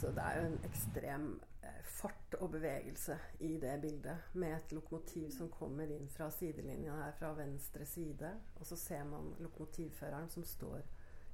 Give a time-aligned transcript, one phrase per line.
[0.00, 1.24] Så det er jo en ekstrem
[1.62, 4.30] eh, fart og bevegelse i det bildet.
[4.32, 8.30] Med et lokomotiv som kommer inn fra sidelinja her fra venstre side.
[8.56, 10.86] Og så ser man lokomotivføreren som står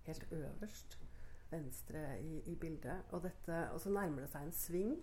[0.09, 0.99] helt øverst
[1.51, 3.05] venstre i, i bildet.
[3.15, 4.97] Og, dette, og, så nærmer det seg en sving,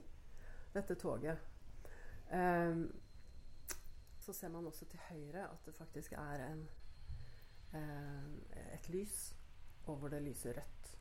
[0.76, 1.40] dette toget.
[2.34, 2.90] Um,
[4.20, 6.68] så ser man også til høyre at det faktisk er en,
[7.74, 8.36] um,
[8.74, 9.38] et lys,
[9.86, 10.94] og hvor det lyser rødt.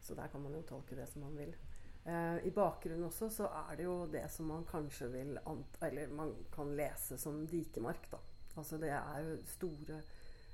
[0.00, 1.56] Så der kan man jo tolke det som man vil.
[2.06, 6.08] Uh, I bakgrunnen også så er det jo det som man kanskje vil anta Eller
[6.08, 8.20] man kan lese som dikemark, da.
[8.56, 10.00] Altså det er jo store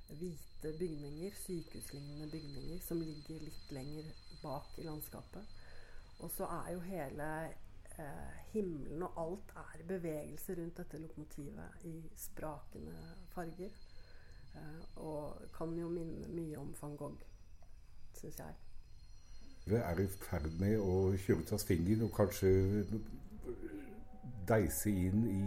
[0.09, 4.11] hvite bygninger, sykehuslignende bygninger, som ligger litt lenger
[4.43, 5.55] bak i landskapet.
[6.19, 7.29] Og så er jo hele
[7.99, 12.97] eh, himmelen og alt er bevegelse rundt dette lokomotivet i sprakende
[13.35, 13.81] farger.
[14.55, 17.27] Eh, og kan jo minne mye om van Gogh,
[18.15, 18.64] syns jeg.
[19.65, 22.51] Vi er i ferd med å kjøre ut av svingen og kanskje
[24.49, 25.45] deise inn i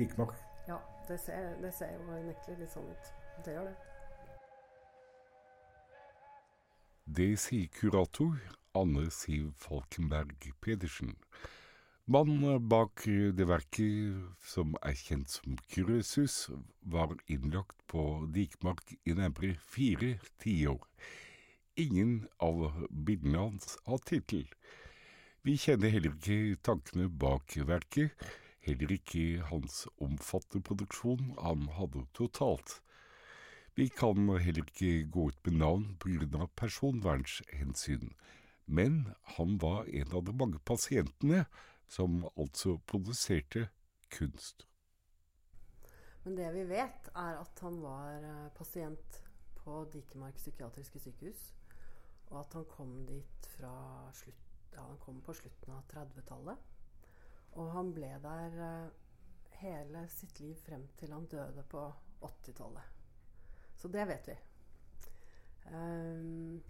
[0.00, 0.34] dikmark?
[0.66, 3.12] Ja, det ser, det ser jo unektelig litt sånn ut.
[3.46, 3.76] Det gjør det.
[7.06, 8.34] Det sier kurator
[8.78, 11.14] Anne Siv Falkenberg Pedersen.
[12.10, 16.48] Mannen bak det verket, som er kjent som Krøsus,
[16.82, 20.82] var innlagt på Dikmark i nærmere fire tiår.
[21.74, 24.44] Ingen av bildene hans har tittel.
[25.42, 28.12] Vi kjenner heller ikke tankene bak verket,
[28.60, 32.82] heller ikke hans omfattende produksjon han hadde totalt.
[33.74, 36.46] Vi kan heller ikke gå ut med navn pga.
[36.56, 38.12] personvernhensyn,
[38.66, 41.46] men han var en av de mange pasientene
[41.88, 43.68] som altså produserte
[44.10, 44.66] kunst.
[46.24, 49.22] Men det vi vet, er at han var eh, pasient
[49.56, 51.52] på Dikemark psykiatriske sykehus.
[52.32, 53.72] Og at han kom dit fra
[54.16, 56.70] slutt, ja, han kom på slutten av 30-tallet.
[57.60, 58.94] Og han ble der eh,
[59.60, 61.84] hele sitt liv frem til han døde på
[62.24, 62.98] 80-tallet.
[63.76, 64.38] Så det vet vi.
[65.62, 66.62] Um,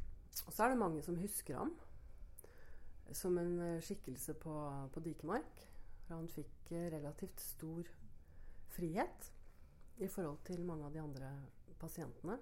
[0.47, 1.73] og så er det mange som husker ham
[3.13, 4.55] som en eh, skikkelse på,
[4.93, 5.65] på Dikemark.
[6.07, 7.89] For han fikk eh, relativt stor
[8.73, 9.29] frihet
[10.01, 11.33] i forhold til mange av de andre
[11.81, 12.39] pasientene.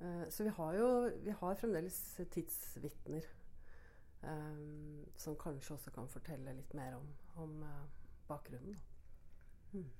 [0.00, 0.88] Uh, så vi har jo
[1.22, 1.98] vi har fremdeles
[2.32, 3.26] tidsvitner
[4.22, 7.10] um, som kanskje også kan fortelle litt mer om,
[7.44, 7.84] om uh,
[8.28, 8.78] bakgrunnen.
[9.72, 9.90] Mm.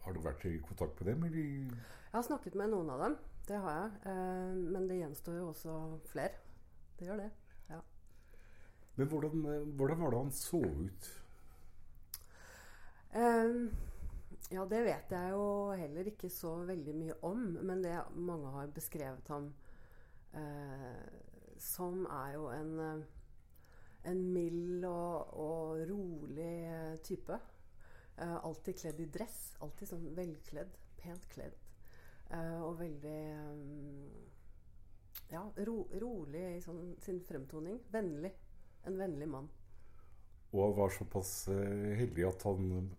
[0.00, 1.24] Har du vært i kontakt med dem?
[1.28, 1.42] Eller?
[2.10, 3.16] Jeg har snakket med noen av dem.
[3.48, 3.90] Det har jeg.
[4.12, 5.76] Eh, men det gjenstår jo også
[6.10, 6.40] flere.
[6.98, 7.30] Det gjør det.
[7.70, 7.80] Ja.
[8.96, 9.44] Men hvordan,
[9.76, 11.10] hvordan var det han så ut?
[13.10, 13.70] Um,
[14.48, 15.44] ja, det vet jeg jo
[15.78, 17.44] heller ikke så veldig mye om.
[17.60, 19.50] Men det mange har beskrevet ham
[20.34, 21.06] eh,
[21.60, 23.04] som, er jo en,
[24.10, 26.54] en mild og, og rolig
[27.06, 27.38] type.
[28.20, 29.38] Eh, alltid kledd i dress.
[29.64, 30.74] Alltid sånn velkledd.
[31.00, 31.56] Pent kledd.
[32.30, 34.10] Eh, og veldig um,
[35.30, 37.80] Ja, ro, rolig i sånn, sin fremtoning.
[37.92, 38.34] Vennlig.
[38.88, 39.48] En vennlig mann.
[40.50, 42.90] Og han var såpass uh, heldig at han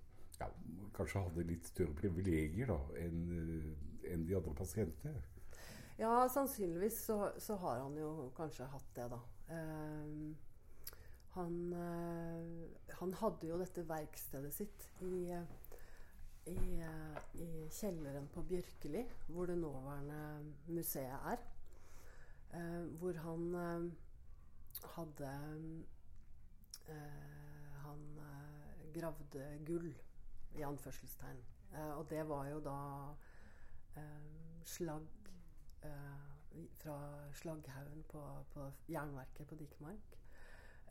[0.41, 0.49] ja,
[0.97, 3.21] kanskje hadde litt større privilegier da, enn
[4.11, 5.21] en de andre pasientene?
[6.01, 9.19] Ja, sannsynligvis så, så, har han jo kanskje hatt det, da.
[9.53, 10.49] Eh,
[11.31, 15.29] han, eh, han, hadde jo dette verkstedet sitt i,
[16.51, 16.57] i,
[17.39, 20.19] i, kjelleren på Bjørkeli, hvor det nåværende
[20.67, 21.45] museet er.
[22.51, 23.89] Eh, hvor han eh,
[24.97, 25.33] hadde
[27.81, 27.99] Han
[28.91, 29.91] gravde gull,
[30.55, 31.41] i anførselstegn.
[31.95, 32.77] og det var jo da
[34.65, 35.07] slagg
[36.77, 36.97] fra
[37.33, 38.21] slagghaugen på,
[38.53, 40.17] på jernverket på Dikemark.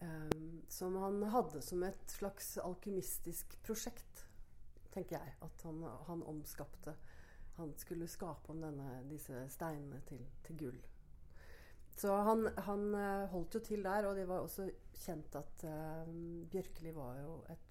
[0.00, 4.24] Um, som han hadde som et slags alkymistisk prosjekt,
[4.94, 5.34] tenker jeg.
[5.44, 6.96] At han, han omskapte
[7.60, 10.78] Han skulle skape om denne, disse steinene til, til gull.
[11.92, 16.06] Så han, han, eh, holdt jo til der, og det var også kjent at uh,
[16.48, 17.69] Bjørkeli var jo et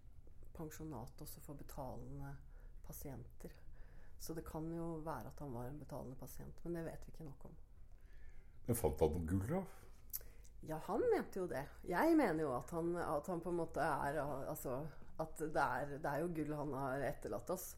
[0.60, 2.36] pensjonat også for betalende
[2.86, 3.56] pasienter.
[4.20, 7.14] Så det kan jo være at han var en betalende pasient, men det vet vi
[7.14, 7.60] ikke nok om.
[8.68, 9.62] Men fant han noe gull, da?
[10.68, 11.64] Ja, han mente jo det.
[11.88, 14.82] Jeg mener jo at han, at han på en måte er Altså
[15.20, 17.74] at det er, det er jo gull han har etterlatt oss.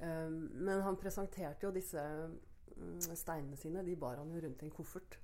[0.00, 3.84] Um, men han presenterte jo disse um, steinene sine.
[3.86, 5.18] De bar han jo rundt i en koffert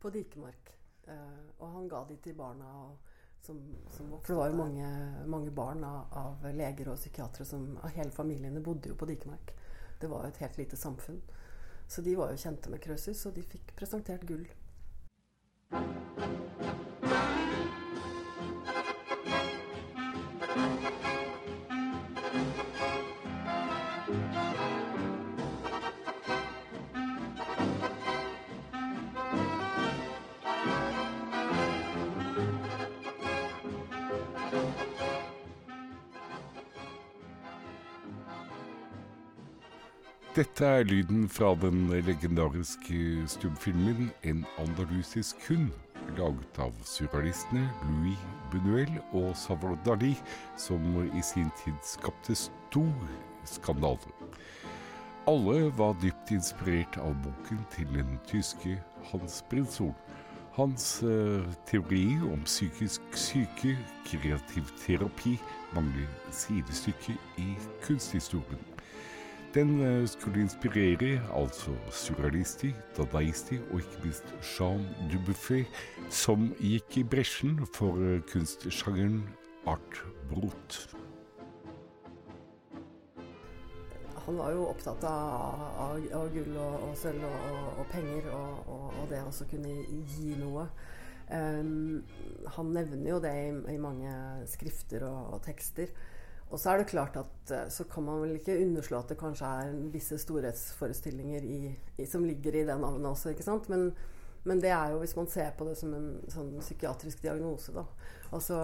[0.00, 0.72] på Dikemark.
[1.06, 2.70] Uh, og han ga de til barna.
[3.44, 3.60] Som,
[3.92, 4.90] som for det var jo mange,
[5.28, 9.52] mange barn av, av, leger og psykiatere som Hele familiene bodde jo på Dikemark.
[10.00, 11.20] Det var jo et helt lite samfunn.
[11.88, 14.46] Så de var jo kjente med Krøsus, og de fikk presentert gull.
[40.44, 45.72] Dette er lyden fra den legendariske stumfilmen 'En andalusisk hund',
[46.18, 48.18] laget av surrealistene Louis
[48.52, 50.18] Buñuel og Salvador Dali,
[50.56, 50.82] som
[51.18, 52.92] i sin tid skapte stor
[53.44, 54.12] skandale.
[55.26, 58.82] Alle var dypt inspirert av boken til den tyske
[59.12, 59.94] Hans Brintzol.
[60.52, 65.40] Hans eh, teori om psykisk syke, kreativ terapi,
[65.72, 68.73] mangler sidestykke i kunsthistorien.
[69.54, 75.66] Den eh, skulle inspirere altså surrealister, dadaister og ikke minst Jean Dubuffet,
[76.10, 79.20] som gikk i bresjen for eh, kunstsjangeren
[79.70, 80.78] art brut.
[84.24, 88.26] Han var jo opptatt av, av, av gull og, og sølv og, og, og penger,
[88.34, 89.76] og, det å kunne
[90.16, 90.66] gi noe.
[91.30, 92.02] Um,
[92.56, 94.16] han nevner jo det i, i mange
[94.50, 95.94] skrifter og, tekster.
[96.54, 99.18] Og så er det klart at eh, så kan man vel ikke underslå at det
[99.18, 103.66] kanskje er visse storhetsforestillinger i, i, som ligger i det navnet også, ikke sant.
[103.72, 103.88] Men,
[104.44, 107.82] men, det er jo hvis man ser på det som en sånn psykiatrisk diagnose, da.
[108.30, 108.60] Altså,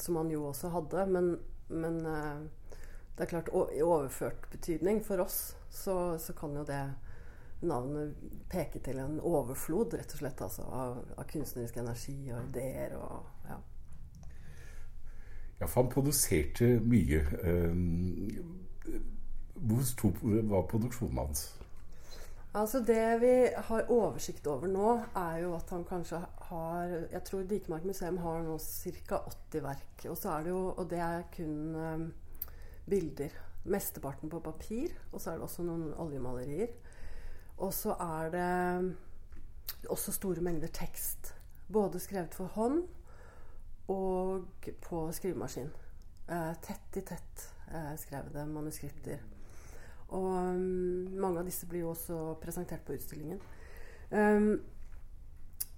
[0.00, 1.04] som man jo også hadde.
[1.12, 1.34] Men,
[1.68, 2.80] men eh,
[3.18, 6.82] det er klart, i overført betydning for oss, så, så, kan jo det
[7.68, 8.16] navnet
[8.48, 13.37] peke til en overflod, rett og slett, altså, av, av kunstnerisk energi og ideer og
[15.60, 15.66] ja.
[15.66, 17.22] For han produserte mye.
[17.42, 17.74] Eh,
[19.58, 21.48] hvor stor var produksjonen hans?
[22.54, 27.42] Altså Det vi har oversikt over nå, er jo at han kanskje har Jeg tror
[27.42, 29.20] Dikemark museum har nå ca.
[29.52, 30.06] 80 verk.
[30.08, 32.12] Og, så er det jo, og det er kun um,
[32.88, 33.34] bilder.
[33.64, 34.94] Mesteparten på papir.
[35.12, 36.72] Og så er det også noen oljemalerier.
[37.58, 38.96] Og så er det
[39.90, 41.34] også store mengder tekst.
[41.72, 42.86] Både skrevet for hånd
[43.88, 45.70] og på skrivemaskin.
[46.28, 49.22] Eh, tett i tett eh, skrevne manuskripter.
[50.16, 53.40] Og um, mange av disse blir jo også presentert på utstillingen.
[54.10, 54.58] Um,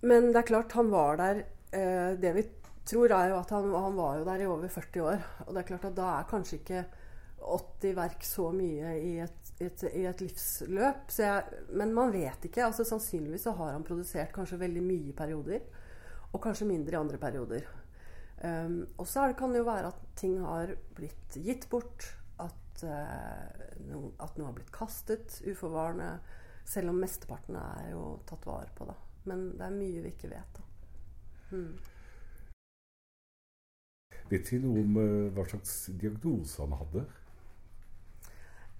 [0.06, 1.40] men det er klart, han var der
[1.74, 2.44] eh, Det vi
[2.86, 5.26] tror, er jo at han, han, var jo der i over 40 år.
[5.46, 6.84] Og det er klart at da er kanskje ikke
[7.40, 11.12] 80 verk så mye i et, et, i et livsløp.
[11.18, 12.64] Jeg, men man vet ikke.
[12.64, 15.62] altså Sannsynligvis så har han produsert kanskje veldig mye i perioder.
[16.30, 17.68] Og kanskje mindre i andre perioder.
[18.40, 22.06] Um, og så kan det jo være at ting har blitt gitt bort.
[22.40, 26.14] At, uh, no, at noe har blitt kastet uforvarende.
[26.64, 28.88] Selv om mesteparten er jo tatt vare på.
[28.88, 28.96] da.
[29.28, 30.60] Men det er mye vi ikke vet.
[30.60, 30.66] da.
[31.50, 31.72] Hmm.
[34.30, 37.04] Vet vi noe om uh, hva slags diagnose han hadde?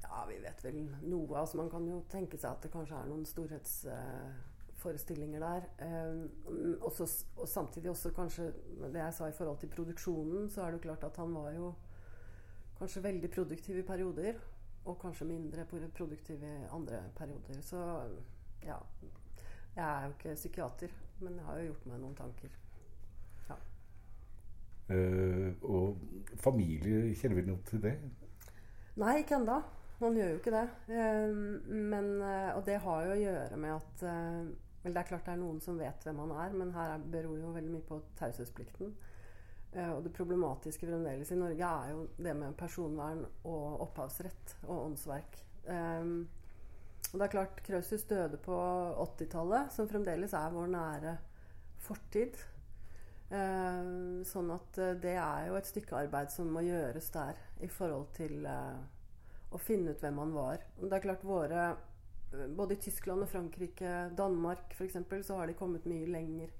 [0.04, 1.34] Ja, vi vet vel noe.
[1.36, 3.82] Altså, man kan jo tenke seg at det kanskje er noen storhets...
[3.84, 4.49] Uh,
[4.80, 5.68] forestillinger der.
[5.86, 8.50] Eh, også, og samtidig også kanskje
[8.92, 11.52] det jeg sa i forhold til produksjonen, så er det jo klart at han var
[11.52, 11.74] jo
[12.78, 14.40] kanskje veldig produktiv i perioder.
[14.84, 17.60] Og kanskje mindre produktiv i andre perioder.
[17.60, 17.78] Så
[18.64, 18.76] ja.
[19.76, 20.88] Jeg er jo ikke psykiater,
[21.20, 22.54] men jeg har jo gjort meg noen tanker.
[23.48, 23.58] Ja.
[24.90, 26.00] Uh, og
[26.36, 27.92] familie, kjenner vi noe til det?
[28.98, 29.60] Nei, ikke ennå.
[30.00, 30.64] Man gjør jo ikke det.
[30.88, 32.10] Uh, men,
[32.56, 34.04] og det har jo å gjøre med at
[34.82, 37.36] Vel, det er klart det er noen som vet hvem han er, men her beror
[37.36, 38.94] jo veldig mye på taushetsplikten.
[39.74, 44.86] Uh, og det problematiske fremdeles i Norge er jo det med personvern og opphavsrett og
[44.88, 45.36] åndsverk.
[45.68, 46.24] Um,
[47.10, 48.56] og det er klart Krausus døde på
[49.04, 51.14] 80-tallet, som fremdeles er vår nære
[51.84, 52.40] fortid.
[53.30, 57.68] Uh, sånn at uh, det er jo et stykke arbeid som må gjøres der i
[57.70, 60.64] forhold til å finne ut hvem han var.
[60.80, 61.68] Det er klart våre
[62.56, 64.96] både i Tyskland og Frankrike, Danmark f.eks.,
[65.26, 66.52] så har de kommet mye lenger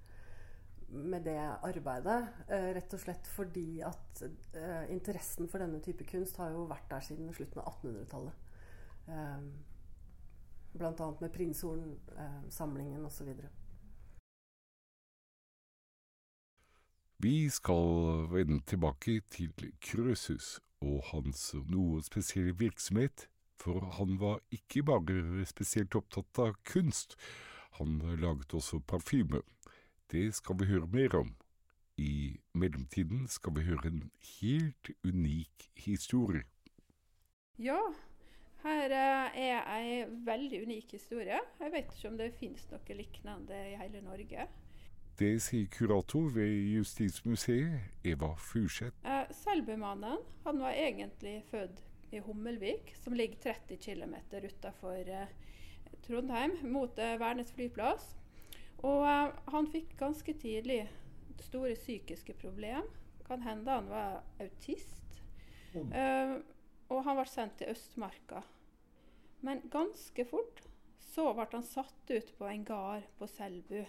[0.90, 2.28] med det arbeidet.
[2.48, 4.22] Eh, rett og slett fordi at
[4.58, 8.46] eh, interessen for denne type kunst har jo vært der siden slutten av 1800-tallet.
[9.08, 9.42] Eh,
[10.70, 11.10] Bl.a.
[11.20, 13.32] med Prinshorn-samlingen osv.
[17.20, 23.26] Vi skal vende tilbake til Krøsus og hans noe spesielle virksomhet
[23.60, 27.16] for han var ikke bare spesielt opptatt av kunst,
[27.78, 29.42] han laget også parfyme.
[30.10, 31.34] Det skal vi høre mer om.
[32.00, 34.06] I mellomtiden skal vi høre en
[34.40, 36.46] helt unik historie.
[37.60, 37.78] Ja,
[38.64, 39.36] her er
[39.76, 41.38] ei veldig unik historie.
[41.60, 44.48] Jeg vet ikke om det finnes noe lignende i hele Norge.
[45.20, 48.96] Det sier kurator ved Justismuseet, Eva Furseth.
[49.04, 55.28] Eh, Selbumannen han var egentlig født i Hummelvik, som ligger 30 km utafor eh,
[56.06, 58.14] Trondheim, mot eh, Værnes flyplass.
[58.82, 60.82] Og eh, han fikk ganske tidlig
[61.40, 62.88] store psykiske problemer.
[63.26, 65.22] Kan hende han var autist.
[65.74, 65.92] Mm.
[65.94, 66.40] Uh,
[66.90, 68.40] og han ble sendt til Østmarka.
[69.46, 70.64] Men ganske fort
[71.12, 73.84] så ble han satt ut på en gard på Selbu.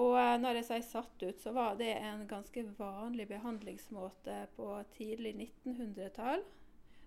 [0.00, 5.34] Og når jeg sier satt ut, så var det en ganske vanlig behandlingsmåte på tidlig
[5.36, 6.42] 1900-tall.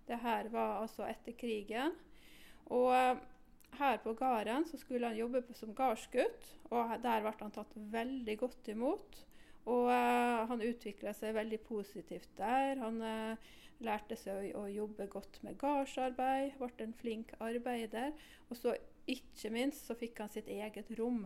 [0.07, 1.95] Det her var altså etter krigen.
[2.71, 3.19] Og eh,
[3.77, 8.37] her på gården så skulle han jobbe som gardsgutt, og der ble han tatt veldig
[8.39, 9.23] godt imot.
[9.67, 12.79] Og uh, han utvikla seg veldig positivt der.
[12.79, 18.15] Han uh, lærte seg å, å, jobbe godt med gardsarbeid, ble en flink arbeider.
[18.47, 21.25] Og så ikke minst så fikk han sitt eget rom.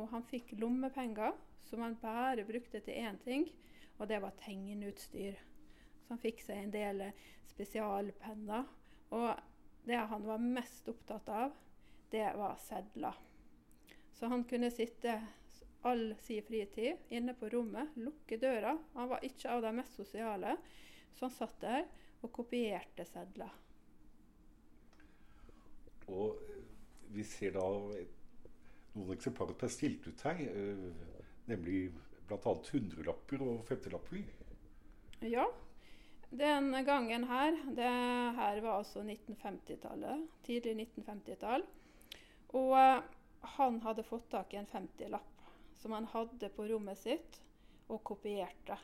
[0.00, 1.36] Og han fikk lommepenger
[1.68, 3.46] som han bare brukte til én ting,
[3.98, 5.36] og det var tegneutstyr.
[6.04, 7.04] Så han fikk seg en del
[7.50, 8.68] spesialpenner.
[9.16, 9.30] Og
[9.88, 11.56] det han var mest opptatt av,
[12.12, 13.16] det var sedler.
[14.14, 15.18] Så han kunne sitte
[15.84, 18.76] all sin fritid inne på rommet, lukke døra.
[18.94, 20.56] Han var ikke av de mest sosiale,
[21.12, 21.84] så han satt der
[22.24, 23.52] og kopierte sedler.
[26.08, 26.62] Og eh,
[27.12, 27.66] vi ser da
[28.94, 31.20] noen eksemplarer som er stilt ut her, eh,
[31.50, 31.82] nemlig
[32.28, 32.54] bl.a.
[32.70, 34.24] hundrelapper og femtelapper.
[35.24, 35.44] Ja.
[36.34, 37.90] Den gangen her Det
[38.36, 40.24] her var altså 1950-tallet.
[40.42, 41.62] Tidlig 1950-tall.
[42.48, 43.04] Og uh,
[43.54, 45.44] han hadde fått tak i en 50-lapp
[45.78, 47.38] som han hadde på rommet sitt,
[47.86, 48.80] og kopierte.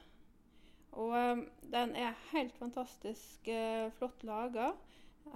[0.92, 1.42] Og um,
[1.72, 4.70] den er helt fantastisk uh, flott laga.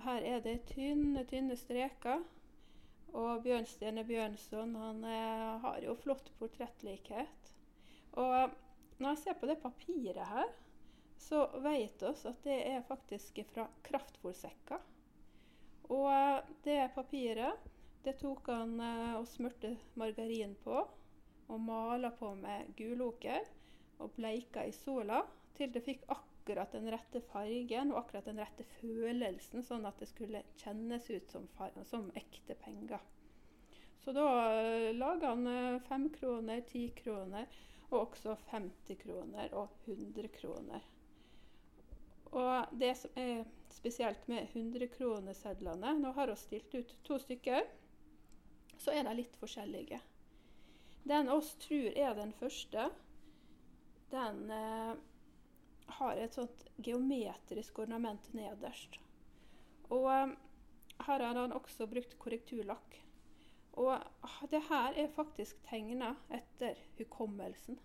[0.07, 2.23] Her er det tynne, tynne streker.
[3.15, 5.03] Og Bjørnstjerne Bjørnson han
[5.63, 7.55] har jo flott portrettlikhet.
[8.13, 8.55] Og
[8.99, 10.51] når jeg ser på det papiret her,
[11.25, 14.83] så vet vi at det er faktisk fra kraftfòrsekker.
[15.95, 17.71] Og det papiret
[18.05, 18.77] det tok han
[19.17, 20.77] og smurte margarin på
[21.49, 23.47] og mala på med guloker
[24.03, 25.23] og bleika i sola
[25.57, 30.11] til det fikk akkurat den rette fargen og akkurat den rette følelsen, sånn at det
[30.11, 31.47] skulle kjennes ut som,
[31.89, 33.01] som ekte penger.
[34.05, 37.49] Så da uh, laga han fem kroner, ti kroner
[37.91, 40.85] og også 50 kroner og 100 kroner.
[42.35, 47.67] Og det som er spesielt med 100-kronesedlene Nå har vi stilt ut to stykker,
[48.79, 50.01] så er de litt forskjellige.
[51.07, 52.89] Den oss tror er den første,
[54.11, 54.95] den eh,
[55.99, 58.99] har et sånt geometrisk ornament nederst.
[59.93, 60.35] Og eh,
[61.07, 63.01] her har han også brukt korrekturlakk.
[63.79, 67.79] Og ah, det her er faktisk tegna etter hukommelsen.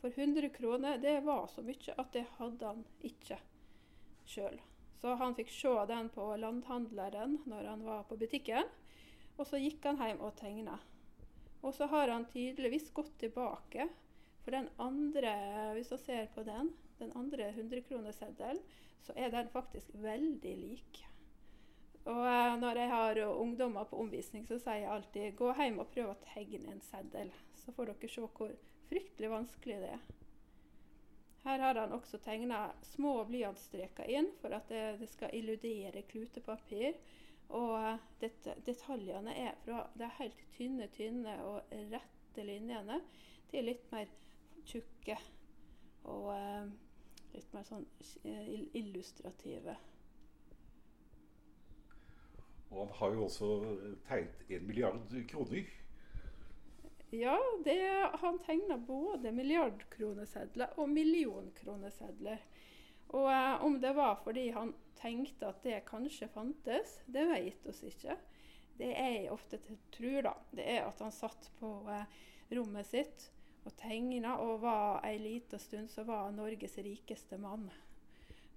[0.00, 3.38] For 100 kroner det var så mye at det hadde han ikke
[4.28, 4.58] sjøl.
[4.98, 8.66] Så han fikk se den på landhandleren når han var på butikken.
[9.38, 10.78] Og så gikk han hjem og tegna.
[11.62, 13.88] Og så har han tydeligvis gått tilbake.
[14.42, 15.34] For den andre,
[15.76, 18.62] hvis man ser på den, den andre 100-kroneseddelen,
[19.06, 21.02] så er den faktisk veldig lik.
[22.08, 25.90] Og eh, når jeg har ungdommer på omvisning, så sier jeg alltid gå hjem og
[25.92, 27.32] prøv å tegne en seddel.
[27.60, 28.54] Så får dere se hvor
[28.88, 30.06] fryktelig vanskelig det er.
[31.48, 36.98] Her har han også tegna små blyantstreker inn for at det, det skal illudere klutepapir.
[37.56, 38.34] Og det,
[38.66, 42.98] detaljene er fra de helt tynne, tynne og rette linjene
[43.48, 44.12] til litt mer
[44.68, 45.16] tjukke
[46.08, 46.68] og eh,
[47.32, 47.86] litt mer sånn
[48.28, 49.78] uh, illustrative.
[52.68, 53.52] Og han har jo også
[54.10, 55.72] tegnet en milliard kroner.
[57.10, 62.42] Ja, det, han tegna både milliardkronesedler og millionkronesedler.
[63.16, 67.80] Og eh, om det var fordi han tenkte at det kanskje fantes, det vet oss
[67.88, 68.18] ikke.
[68.76, 69.56] Det jeg ofte
[69.94, 72.04] tror, da, det er at han satt på eh,
[72.52, 73.30] rommet sitt
[73.64, 77.70] og tegna, og var ei lita stund så var han Norges rikeste mann.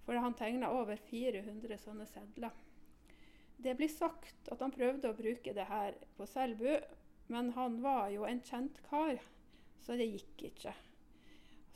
[0.03, 2.51] For han tegna over 400 sånne sedler.
[3.62, 6.81] Det blir sagt at han prøvde å bruke det her på Selbu,
[7.32, 9.22] men han var jo en kjent kar,
[9.80, 10.74] så det gikk ikke.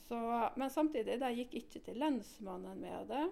[0.08, 0.18] Så,
[0.60, 3.24] men samtidig, det gikk ikke til lensmannen med det.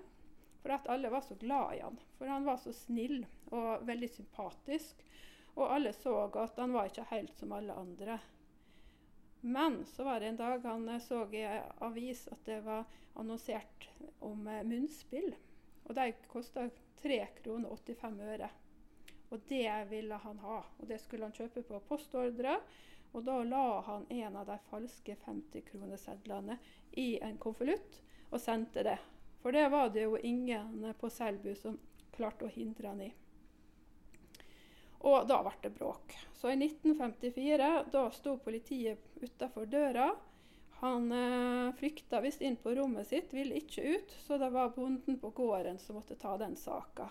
[0.63, 1.99] For at alle var så glad i han.
[2.15, 5.03] For han var så snill og veldig sympatisk.
[5.57, 8.17] Og alle så at han var ikke helt som alle andre.
[9.43, 11.43] Men så var det en dag han så i
[11.83, 12.87] avis at det var
[13.19, 13.89] annonsert
[14.23, 15.33] om eh, munnspill.
[15.83, 16.69] Og det kosta
[17.03, 18.49] 3 kroner 85 øre.
[19.33, 20.59] Og det ville han ha.
[20.77, 22.59] Og det skulle han kjøpe på postordre.
[23.13, 26.57] Og da la han en av de falske 50-kronesedlene
[27.01, 27.99] i en konvolutt
[28.33, 28.97] og sendte det
[29.43, 31.75] for det var det jo ingen på Selbu som
[32.15, 33.09] klarte å hindre han i.
[35.03, 36.15] Og da ble det bråk.
[36.39, 40.13] Så i 1954 da sto politiet utafor døra.
[40.79, 45.19] Han eh, flykta visst inn på rommet sitt, ville ikke ut, så det var bonden
[45.19, 47.09] på gården som måtte ta den saka.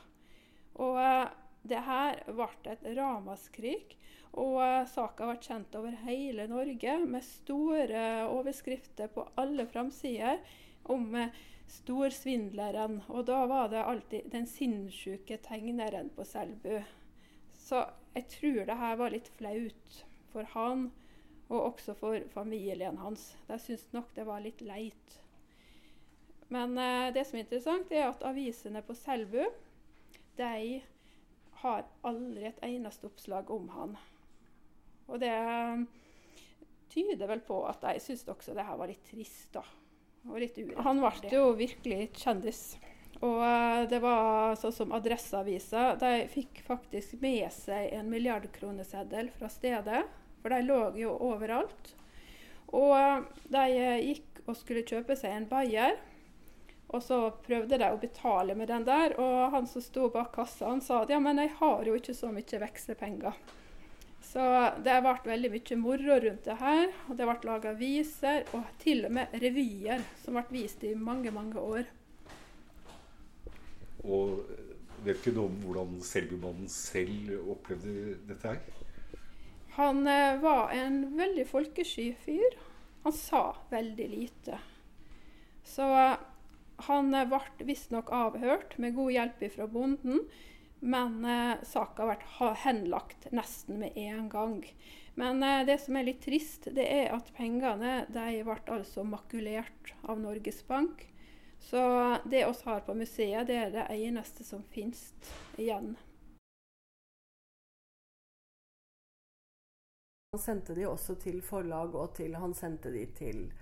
[0.81, 1.29] Og eh,
[1.63, 3.97] det her ble et ramaskrik.
[4.33, 10.41] Og saka ble kjent over hele Norge med store overskrifter på alle framsider
[10.89, 11.29] om uh,
[11.69, 13.03] storsvindleren.
[13.09, 16.81] Og da var det alltid den sinnssyke tegneren på Selbu.
[17.53, 17.85] Så
[18.17, 20.03] jeg tror det her var litt flaut
[20.33, 20.89] for han,
[21.53, 23.35] og også for familien hans.
[23.49, 25.19] De syntes nok det var litt leit.
[26.53, 29.45] Men eh, det som er interessant, er at avisene på Selbu
[30.37, 30.81] de
[31.63, 33.97] har aldri et eneste oppslag om han.
[35.11, 35.85] Og det um,
[36.93, 39.65] tyder vel på at de syns også det her var litt trist, da.
[40.31, 40.85] Og litt urettferdig.
[40.87, 42.63] Han ble jo virkelig kjendis.
[43.23, 45.93] Og uh, det var sånn som Adresseavisa.
[46.01, 50.05] De fikk faktisk med seg en milliardkroneseddel fra stedet.
[50.43, 51.93] For de lå jo overalt.
[52.73, 53.67] Og uh, de
[54.09, 55.99] gikk og skulle kjøpe seg en Bayer.
[56.93, 60.69] Og så prøvde de å betale med den der, og han som sto bak kassa,
[60.69, 63.39] han sa at ja, men jeg har jo ikke så mye vekslepenger.
[64.23, 64.43] Så
[64.85, 66.85] det ble veldig mye moro rundt det her.
[67.09, 71.33] Og det ble laga viser, og til og med revyer som ble vist i mange,
[71.35, 71.89] mange år.
[74.03, 74.41] Og
[75.05, 78.63] vet ikke noe om hvordan Selbumannen selv opplevde dette her?
[79.77, 82.59] Han eh, var en veldig folkesky fyr.
[83.05, 84.59] Han sa veldig lite.
[85.65, 85.87] Så
[86.77, 90.25] han ble visstnok avhørt med god hjelp fra bonden,
[90.83, 94.65] men eh, saka ble henlagt nesten med en gang.
[95.15, 100.21] Men eh, det som er litt trist, det er at pengene ble altså makulert av
[100.21, 101.07] Norges Bank.
[101.63, 101.79] Så
[102.27, 105.13] det vi har på museet, det er det eneste som finnes
[105.55, 105.95] igjen.
[110.33, 113.62] Han sendte de også til forlag, og til, han sendte de til Eh,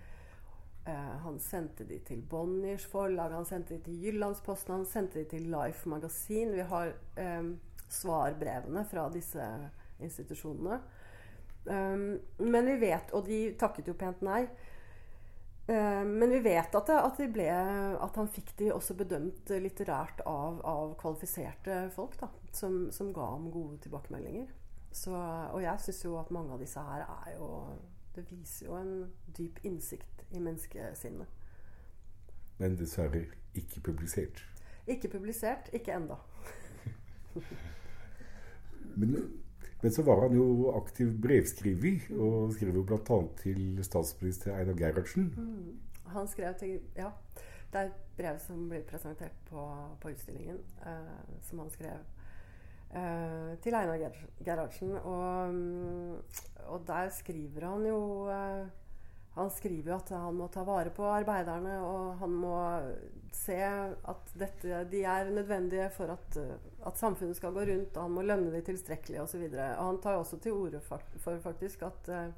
[1.24, 5.48] han sendte de til Bonniers forlag, han sendte de til Jyllandsposten, han sendte de til
[5.53, 6.55] Life Magasin.
[6.57, 6.94] Vi har
[7.40, 7.55] um,
[7.90, 9.46] svarbrevene fra disse
[10.00, 10.81] institusjonene.
[11.64, 12.05] Um,
[12.38, 14.44] men vi vet, og de takket jo pent nei.
[15.70, 20.18] Men vi vet at, det, at, de ble, at, han fikk de også bedømt litterært
[20.26, 24.48] av, av kvalifiserte folk, da, som, som, ga ham gode tilbakemeldinger.
[24.90, 27.50] Så, og jeg syns jo at mange av disse her er jo
[28.14, 28.94] Det viser jo en
[29.37, 31.27] dyp innsikt i menneskesinnet.
[32.61, 33.25] Men dessverre
[33.57, 34.42] ikke publisert?
[34.90, 35.70] Ikke publisert.
[35.73, 36.18] Ikke enda.
[39.01, 39.14] men,
[39.83, 43.20] men, så var han jo aktiv brevskriver, og skrev jo bl.a.
[43.40, 45.33] til statsminister Einar Gerhardsen.
[45.37, 45.79] Mm.
[46.11, 47.11] Han skrev til Ja.
[47.73, 49.62] Det er et brev som blir presentert på,
[50.03, 52.01] på utstillingen, eh, som han skrev
[52.94, 54.92] eh, til Einar Gerhardsen.
[54.98, 56.14] Og, mm,
[56.66, 58.68] og, der skriver han jo eh,
[59.37, 62.55] han skriver jo at han må ta vare på arbeiderne, og han må
[63.33, 66.38] se at dette, de er nødvendige for at,
[66.87, 69.46] at, samfunnet skal gå rundt, og han må lønne dem tilstrekkelig osv.
[69.55, 72.33] Han tar jo også til orde for faktisk at eh,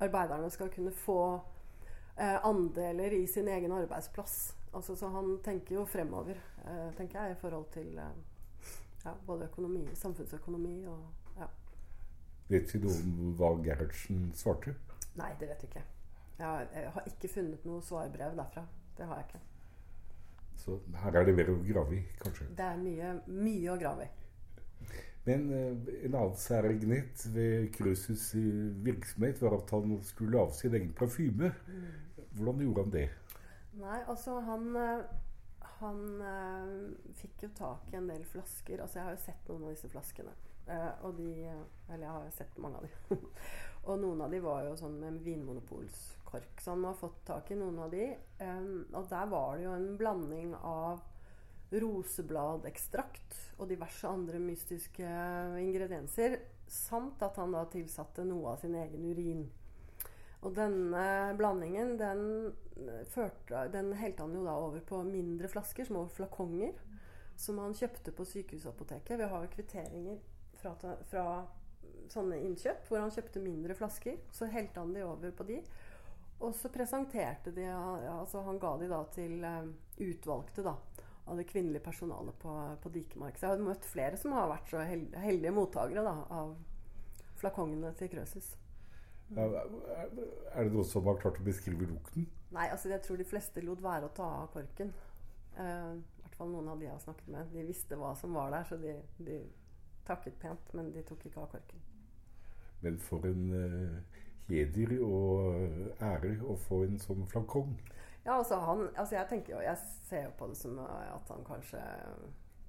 [0.00, 4.56] arbeiderne skal kunne få uh, andeler i sin egen arbeidsplass.
[4.74, 8.00] Altså, så han tenker jo fremover, uh, tenker jeg, i forhold til
[9.04, 11.48] ja, både økonomi, samfunnsøkonomi og ja.
[12.48, 14.74] Vet noe om hva Gerhardsen svarte?
[15.18, 15.84] Nei, det vet vi ikke.
[16.38, 18.64] Jeg har, ikke funnet noe svarbrev derfra.
[18.98, 19.42] Det har jeg ikke.
[20.64, 22.46] Så her er det mer å grave i, kanskje?
[22.56, 24.12] Det er mye, mye å grave i.
[25.24, 28.34] Men uh, en annen særegenhet ved Krøsus'
[28.84, 31.52] virksomhet var at han skulle lage sin egen parfyme.
[31.68, 32.24] Mm.
[32.36, 33.06] Hvordan gjorde han det?
[33.78, 35.04] Nei, altså han eh,
[35.84, 38.82] Han eh, fikk jo tak i en del flasker.
[38.82, 40.34] Altså jeg har jo sett noen av disse flaskene.
[40.66, 43.24] Eh, og de Eller jeg har jo sett mange av dem.
[43.88, 46.60] og noen av de var jo sånn med vinmonopolskork.
[46.60, 48.06] Så han må ha fått tak i noen av de.
[48.14, 51.02] Eh, og der var det jo en blanding av
[51.74, 55.10] rosebladekstrakt og diverse andre mystiske
[55.60, 56.38] ingredienser.
[56.70, 59.44] Samt at han da tilsatte noe av sin egen urin.
[60.44, 61.04] Og denne
[61.38, 62.24] blandingen den,
[63.12, 66.76] førte, den helte han jo da over på mindre flasker, små flakonger,
[67.36, 69.18] som han kjøpte på Sykehusapoteket.
[69.18, 70.18] Vi har jo kvitteringer
[70.60, 70.74] fra,
[71.08, 71.24] fra
[72.12, 74.20] sånne innkjøp hvor han kjøpte mindre flasker.
[74.34, 75.60] Så helte han de over på de.
[76.44, 79.70] Og så presenterte de altså Han ga de da til uh,
[80.02, 80.74] utvalgte da,
[81.24, 82.52] av det kvinnelige personalet på,
[82.82, 83.38] på Dikemark.
[83.38, 86.52] Så jeg har møtt flere som har vært så heldige mottakere av
[87.40, 88.52] flakongene til Krøsus.
[89.32, 92.28] Er det noen som har klart å beskrive lukten?
[92.54, 94.92] Nei, altså jeg tror de fleste lot være å ta av korken.
[95.56, 97.50] Uh, I hvert fall noen av de jeg har snakket med.
[97.54, 98.94] De visste hva som var der, så de,
[99.26, 99.40] de
[100.06, 101.82] takket pent, men de tok ikke av korken.
[102.84, 107.74] Men for en uh, heder og ære å få en sånn flakong.
[108.24, 109.76] Ja, altså, han, altså jeg tenker jo, jeg
[110.08, 111.80] ser jo på det som at han kanskje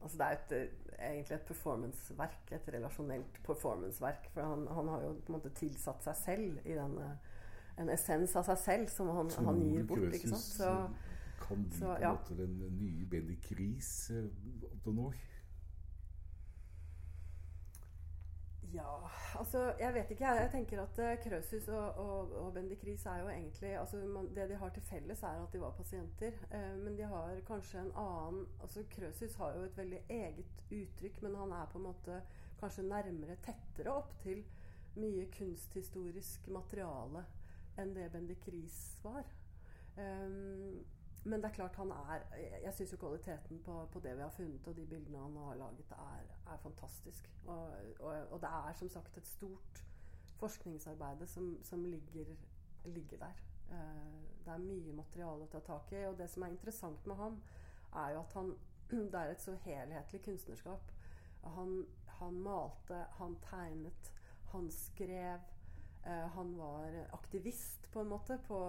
[0.05, 4.27] Altså det er et, eh, egentlig et performanceverk, et relasjonelt performanceverk.
[4.33, 7.07] For han, han, har jo på en måte tilsatt seg selv i denne
[7.81, 10.05] en essens av seg selv som han, han gir bort.
[10.13, 10.45] ikke sant?
[10.61, 10.73] Så,
[11.41, 12.11] kan bli så, på en ja.
[12.13, 15.23] måte den nye Benny Kris opp til noen år?
[18.73, 20.25] Ja, altså jeg vet ikke.
[20.25, 24.55] Jeg, tenker at uh, og, og, og Bendikris er jo egentlig altså man, Det de
[24.55, 26.31] har til felles, er at de var pasienter.
[26.51, 31.21] Uh, men de har kanskje en annen altså Krøsus har jo et veldig eget uttrykk,
[31.21, 32.21] men han er på en måte
[32.59, 34.43] kanskje nærmere, tettere opp til
[34.95, 37.25] mye kunsthistorisk materiale
[37.77, 39.27] enn det Bendikris var.
[39.97, 40.85] Um,
[41.25, 42.23] men det er klart han er
[42.63, 45.55] Jeg syns jo kvaliteten på, på, det vi har funnet, og de bildene han har
[45.55, 47.29] laget, er, er fantastisk.
[47.45, 49.83] Og, og, og, det er som sagt et stort
[50.37, 52.35] forskningsarbeid som, som ligger,
[52.85, 53.41] ligger, der.
[53.69, 56.03] Uh, det er mye materiale å ta tak i.
[56.05, 57.41] Og det som er interessant med ham,
[57.95, 58.53] er jo at han
[59.11, 60.91] Det er et så helhetlig kunstnerskap.
[61.55, 61.85] Han,
[62.19, 64.13] han malte, han tegnet,
[64.51, 65.41] han skrev.
[66.05, 68.59] Uh, han var aktivist, på en måte, på,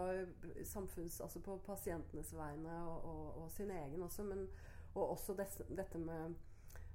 [0.64, 4.24] samfunns, altså på pasientenes vegne og, og, og, sin egen også.
[4.24, 4.46] Men,
[4.94, 6.34] og også des, dette med,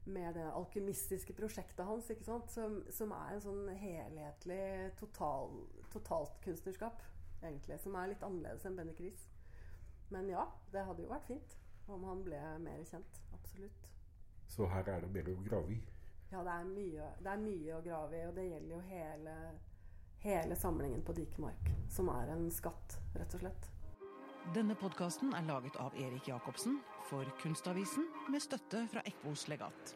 [0.06, 4.64] med, det alkymistiske prosjektet hans, som, som, er en sånn helhetlig
[4.98, 5.54] total,
[5.94, 7.04] totalt kunstnerskap,
[7.44, 7.78] egentlig.
[7.84, 9.28] Som er litt annerledes enn Benny Chris.
[10.12, 11.58] Men ja, det hadde jo vært fint
[11.92, 13.22] om han ble mer kjent.
[13.38, 13.92] Absolutt.
[14.52, 15.84] Så her er det mer å grave i?
[16.32, 18.24] Ja, det er mye, det er mye å grave i.
[18.28, 19.36] Og det gjelder jo hele
[20.22, 23.70] hele samlingen på Dikemark, som er en skatt, rett og slett.
[24.56, 26.80] Denne podkasten er laget av Erik Jacobsen
[27.10, 29.96] for Kunstavisen med støtte fra Ekvos legat.